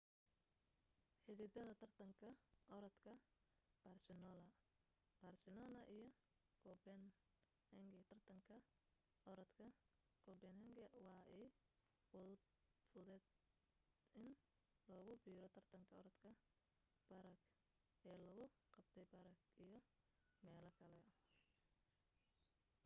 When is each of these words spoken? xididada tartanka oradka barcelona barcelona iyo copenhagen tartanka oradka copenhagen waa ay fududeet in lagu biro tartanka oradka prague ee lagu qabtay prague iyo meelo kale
xididada 1.23 1.73
tartanka 1.81 2.29
oradka 2.75 3.13
barcelona 3.87 4.51
barcelona 5.25 5.81
iyo 5.95 6.07
copenhagen 6.63 8.05
tartanka 8.09 8.57
oradka 9.31 9.67
copenhagen 10.25 10.85
waa 11.05 11.23
ay 11.37 11.45
fududeet 12.89 13.25
in 14.21 14.29
lagu 14.95 15.13
biro 15.25 15.47
tartanka 15.55 15.93
oradka 16.01 16.29
prague 17.07 17.35
ee 18.09 18.15
lagu 18.25 18.45
qabtay 18.73 19.05
prague 19.13 19.35
iyo 19.65 19.79
meelo 20.43 20.69
kale 20.79 20.99